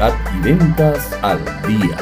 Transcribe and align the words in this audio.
Y 0.00 0.40
ventas 0.42 1.12
al 1.20 1.44
día. 1.68 1.98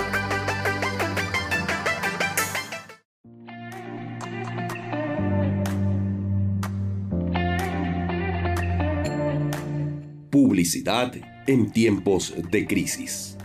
Publicidad 10.31 11.13
en 11.49 11.73
tiempos 11.73 12.35
de 12.53 12.69
crisis. 12.69 13.38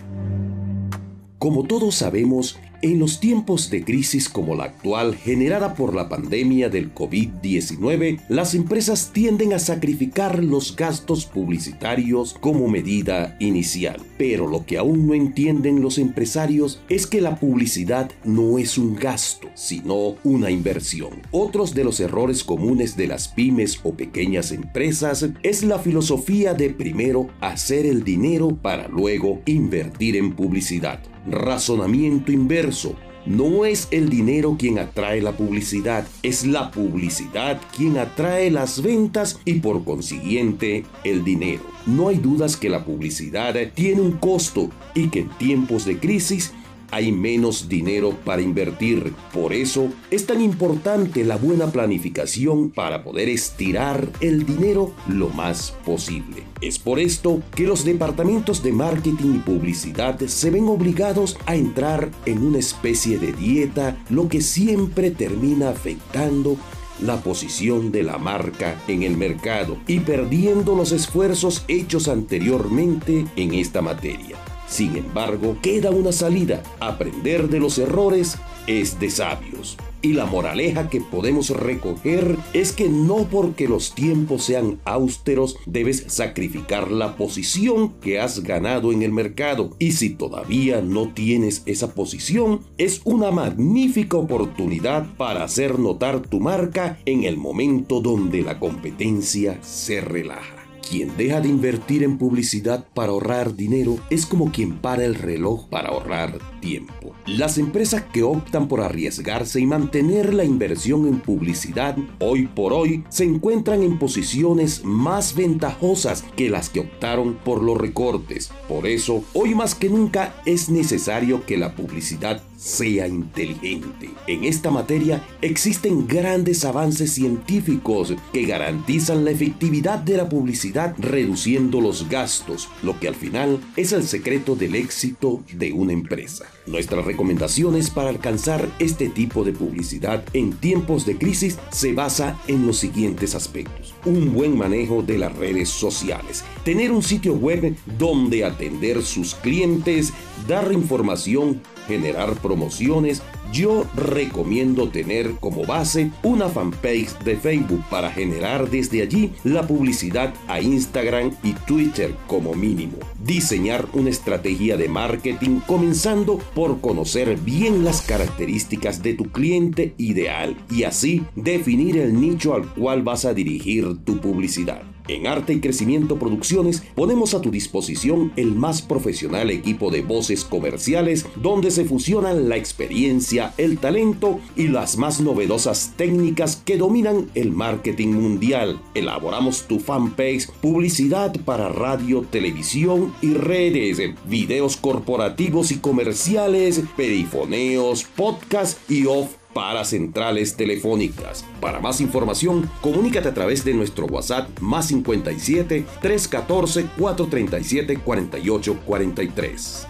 Como 1.44 1.66
todos 1.66 1.96
sabemos, 1.96 2.58
en 2.82 3.00
los 3.00 3.20
tiempos 3.20 3.70
de 3.70 3.84
crisis 3.84 4.30
como 4.30 4.56
la 4.56 4.64
actual 4.64 5.14
generada 5.14 5.74
por 5.74 5.94
la 5.94 6.08
pandemia 6.08 6.70
del 6.70 6.96
COVID-19, 6.96 8.22
las 8.30 8.56
empresas 8.56 9.12
tienden 9.12 9.52
a 9.52 9.60
sacrificar 9.60 10.42
los 10.42 10.74
gastos 10.74 11.26
publicitarios 11.26 12.34
como 12.40 12.70
medida 12.70 13.36
inicial. 13.42 14.02
Pero 14.18 14.48
lo 14.48 14.66
que 14.66 14.78
aún 14.78 15.06
no 15.06 15.14
entienden 15.14 15.82
los 15.82 15.98
empresarios 15.98 16.82
es 16.88 17.08
que 17.08 17.20
la 17.20 17.38
publicidad 17.38 18.10
no 18.24 18.58
es 18.58 18.78
un 18.78 18.96
gasto, 18.96 19.50
sino 19.54 20.16
una 20.24 20.50
inversión. 20.50 21.22
Otros 21.32 21.74
de 21.74 21.84
los 21.84 22.00
errores 22.00 22.42
comunes 22.46 22.96
de 22.96 23.08
las 23.08 23.28
pymes 23.28 23.82
o 23.84 23.96
pequeñas 23.96 24.54
empresas 24.54 25.28
es 25.44 25.64
la 25.64 25.78
filosofía 25.78 26.54
de 26.54 26.70
primero 26.70 27.28
hacer 27.42 27.86
el 27.86 28.06
dinero 28.06 28.58
para 28.62 28.88
luego 28.88 29.42
invertir 29.46 30.16
en 30.16 30.34
publicidad. 30.38 31.02
Razonamiento 31.28 32.32
inverso. 32.32 32.96
No 33.26 33.64
es 33.64 33.88
el 33.92 34.10
dinero 34.10 34.58
quien 34.60 34.80
atrae 34.80 35.22
la 35.22 35.32
publicidad, 35.32 36.06
es 36.24 36.46
la 36.46 36.72
publicidad 36.72 37.62
quien 37.76 37.98
atrae 37.98 38.52
las 38.52 38.82
ventas 38.82 39.40
y 39.46 39.56
por 39.56 39.86
consiguiente 39.86 40.84
el 41.06 41.24
dinero. 41.24 41.64
No 41.86 42.10
hay 42.10 42.18
dudas 42.18 42.58
que 42.58 42.70
la 42.70 42.84
publicidad 42.84 43.56
tiene 43.74 44.02
un 44.02 44.14
costo 44.14 44.70
y 44.94 45.08
que 45.08 45.20
en 45.20 45.30
tiempos 45.38 45.86
de 45.86 45.98
crisis 46.00 46.54
hay 46.94 47.12
menos 47.12 47.68
dinero 47.68 48.16
para 48.24 48.42
invertir. 48.42 49.14
Por 49.34 49.52
eso 49.52 49.90
es 50.12 50.28
tan 50.28 50.42
importante 50.42 51.24
la 51.24 51.38
buena 51.38 51.72
planificación 51.72 52.70
para 52.70 53.04
poder 53.04 53.30
estirar 53.30 54.08
el 54.20 54.46
dinero 54.46 54.94
lo 55.08 55.30
más 55.30 55.72
posible. 55.86 56.44
Es 56.62 56.78
por 56.78 57.00
esto 57.00 57.42
que 57.56 57.64
los 57.64 57.84
departamentos 57.84 58.62
de 58.62 58.74
marketing 58.74 59.36
y 59.36 59.40
publicidad 59.40 60.20
se 60.20 60.52
ven 60.52 60.68
obligados 60.68 61.38
a 61.48 61.56
entrar 61.56 62.12
en 62.26 62.46
una 62.46 62.60
especie 62.60 63.18
de 63.18 63.34
dieta, 63.34 63.98
lo 64.10 64.30
que 64.30 64.42
siempre 64.42 65.10
termina 65.10 65.70
afectando 65.70 66.58
la 67.02 67.22
posición 67.22 67.92
de 67.92 68.04
la 68.04 68.20
marca 68.20 68.80
en 68.88 69.02
el 69.02 69.18
mercado 69.18 69.78
y 69.88 70.00
perdiendo 70.00 70.76
los 70.76 70.92
esfuerzos 70.92 71.66
hechos 71.68 72.08
anteriormente 72.08 73.26
en 73.36 73.56
esta 73.56 73.82
materia. 73.82 74.38
Sin 74.74 74.96
embargo, 74.96 75.56
queda 75.62 75.92
una 75.92 76.12
salida. 76.12 76.64
Aprender 76.80 77.48
de 77.48 77.60
los 77.60 77.78
errores 77.78 78.40
es 78.66 79.00
de 79.00 79.12
sabios. 79.12 79.78
Y 80.02 80.14
la 80.14 80.26
moraleja 80.26 80.90
que 80.90 81.00
podemos 81.00 81.52
recoger 81.52 82.40
es 82.54 82.72
que 82.72 82.90
no 82.90 83.28
porque 83.30 83.68
los 83.68 83.94
tiempos 83.94 84.46
sean 84.46 84.80
austeros 84.84 85.58
debes 85.68 86.06
sacrificar 86.08 86.90
la 86.90 87.18
posición 87.18 87.94
que 88.02 88.20
has 88.20 88.42
ganado 88.42 88.92
en 88.92 89.04
el 89.04 89.12
mercado. 89.12 89.76
Y 89.78 89.92
si 89.92 90.10
todavía 90.10 90.82
no 90.82 91.10
tienes 91.10 91.62
esa 91.68 91.94
posición, 91.94 92.62
es 92.80 93.02
una 93.04 93.30
magnífica 93.30 94.18
oportunidad 94.18 95.06
para 95.18 95.44
hacer 95.44 95.78
notar 95.78 96.20
tu 96.20 96.40
marca 96.40 96.98
en 97.06 97.26
el 97.26 97.38
momento 97.38 98.02
donde 98.02 98.42
la 98.42 98.58
competencia 98.60 99.60
se 99.62 100.02
relaja. 100.02 100.63
Quien 100.90 101.16
deja 101.18 101.40
de 101.40 101.48
invertir 101.48 102.04
en 102.04 102.18
publicidad 102.18 102.86
para 102.94 103.12
ahorrar 103.12 103.56
dinero 103.56 103.98
es 104.10 104.26
como 104.26 104.52
quien 104.52 104.78
para 104.78 105.06
el 105.06 105.16
reloj 105.16 105.68
para 105.70 105.90
ahorrar 105.90 106.40
tiempo. 106.60 107.14
Las 107.26 107.58
empresas 107.58 108.04
que 108.14 108.24
optan 108.24 108.68
por 108.68 108.82
arriesgarse 108.82 109.60
y 109.60 109.66
mantener 109.66 110.34
la 110.34 110.44
inversión 110.44 111.08
en 111.08 111.20
publicidad 111.20 111.96
hoy 112.20 112.48
por 112.48 112.74
hoy 112.74 113.04
se 113.10 113.24
encuentran 113.24 113.82
en 113.82 113.98
posiciones 113.98 114.84
más 114.84 115.36
ventajosas 115.36 116.24
que 116.36 116.50
las 116.50 116.70
que 116.70 116.82
optaron 116.82 117.36
por 117.36 117.64
los 117.64 117.78
recortes. 117.78 118.52
Por 118.68 118.86
eso, 118.86 119.24
hoy 119.34 119.56
más 119.56 119.76
que 119.76 119.90
nunca 119.90 120.36
es 120.46 120.70
necesario 120.70 121.46
que 121.46 121.58
la 121.58 121.76
publicidad 121.76 122.42
sea 122.58 123.08
inteligente. 123.08 124.10
En 124.28 124.46
esta 124.46 124.72
materia 124.72 125.22
existen 125.42 126.08
grandes 126.08 126.64
avances 126.64 127.12
científicos 127.12 128.14
que 128.32 128.46
garantizan 128.46 129.26
la 129.26 129.32
efectividad 129.32 130.00
de 130.00 130.16
la 130.16 130.30
publicidad 130.30 130.73
reduciendo 130.98 131.80
los 131.80 132.10
gastos, 132.10 132.70
lo 132.82 133.00
que 133.00 133.08
al 133.08 133.16
final 133.16 133.60
es 133.76 133.92
el 133.92 134.04
secreto 134.04 134.56
del 134.56 134.76
éxito 134.76 135.44
de 135.54 135.72
una 135.72 135.94
empresa. 135.94 136.46
Nuestras 136.66 137.06
recomendaciones 137.06 137.90
para 137.90 138.10
alcanzar 138.10 138.68
este 138.80 139.10
tipo 139.10 139.44
de 139.44 139.52
publicidad 139.54 140.24
en 140.34 140.54
tiempos 140.54 141.06
de 141.06 141.18
crisis 141.18 141.58
se 141.72 141.94
basa 141.94 142.40
en 142.48 142.66
los 142.66 142.78
siguientes 142.78 143.36
aspectos. 143.36 143.94
Un 144.06 144.34
buen 144.34 144.58
manejo 144.58 145.02
de 145.04 145.18
las 145.18 145.36
redes 145.36 145.70
sociales, 145.70 146.44
tener 146.64 146.92
un 146.92 147.04
sitio 147.04 147.34
web 147.34 147.76
donde 147.98 148.46
atender 148.46 149.02
sus 149.04 149.36
clientes, 149.36 150.14
dar 150.48 150.72
información 150.72 151.62
generar 151.88 152.34
promociones, 152.36 153.22
yo 153.52 153.86
recomiendo 153.96 154.90
tener 154.90 155.34
como 155.40 155.66
base 155.66 156.12
una 156.24 156.50
fanpage 156.50 157.20
de 157.24 157.38
Facebook 157.38 157.84
para 157.90 158.12
generar 158.12 158.70
desde 158.70 159.02
allí 159.02 159.32
la 159.44 159.68
publicidad 159.68 160.34
a 160.48 160.60
Instagram 160.60 161.32
y 161.44 161.54
Twitter 161.54 162.16
como 162.28 162.54
mínimo. 162.56 162.98
Diseñar 163.24 163.88
una 163.94 164.10
estrategia 164.10 164.76
de 164.76 164.90
marketing 164.90 165.60
comenzando 165.68 166.40
por 166.56 166.82
conocer 166.82 167.38
bien 167.38 167.84
las 167.84 168.02
características 168.02 169.04
de 169.04 169.14
tu 169.14 169.26
cliente 169.26 169.94
ideal 169.98 170.58
y 170.72 170.84
así 170.84 171.24
definir 171.36 171.98
el 171.98 172.20
nicho 172.20 172.56
al 172.56 172.68
cual 172.74 173.04
vas 173.04 173.26
a 173.26 173.34
dirigir 173.34 173.98
tu 174.04 174.20
publicidad. 174.20 174.93
En 175.08 175.28
Arte 175.28 175.54
y 175.54 175.60
Crecimiento 175.60 176.18
Producciones 176.18 176.84
ponemos 176.96 177.34
a 177.34 177.42
tu 177.42 177.52
disposición 177.52 178.32
el 178.36 178.54
más 178.54 178.82
profesional 178.82 179.50
equipo 179.50 179.92
de 179.92 180.02
voces 180.02 180.46
comerciales 180.46 181.26
donde 181.36 181.72
se 181.72 181.86
fusionan 181.86 182.48
la 182.48 182.56
experiencia, 182.56 183.54
el 183.58 183.78
talento 183.80 184.40
y 184.56 184.68
las 184.68 184.98
más 184.98 185.20
novedosas 185.20 185.94
técnicas 185.98 186.56
que 186.56 186.78
dominan 186.78 187.30
el 187.36 187.52
marketing 187.52 188.10
mundial. 188.10 188.80
Elaboramos 188.94 189.64
tu 189.68 189.80
fanpage, 189.80 190.50
publicidad 190.62 191.36
para 191.44 191.70
radio, 191.70 192.22
televisión 192.22 193.14
y 193.22 193.34
redes, 193.34 194.00
videos 194.26 194.78
corporativos 194.78 195.72
y 195.72 195.80
comerciales, 195.80 196.82
perifoneos, 196.96 198.04
podcast 198.04 198.80
y 198.90 199.06
off 199.06 199.43
para 199.54 199.86
centrales 199.86 200.56
telefónicas. 200.56 201.46
Para 201.60 201.80
más 201.80 202.02
información, 202.02 202.70
comunícate 202.82 203.30
a 203.30 203.34
través 203.34 203.64
de 203.64 203.74
nuestro 203.74 204.06
WhatsApp 204.06 204.48
más 204.60 204.88
57 204.88 205.86
314 206.02 206.86
437 206.98 207.98
4843. 207.98 209.88